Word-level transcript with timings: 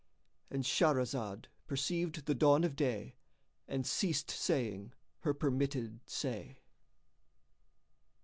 ——And 0.49 0.63
Shahrazad 0.63 1.45
perceived 1.67 2.25
the 2.25 2.33
dawn 2.33 2.63
of 2.63 2.75
day 2.75 3.17
and 3.67 3.85
ceased 3.85 4.31
saying 4.31 4.93
her 5.19 5.31
permitted 5.35 5.99
say. 6.07 6.57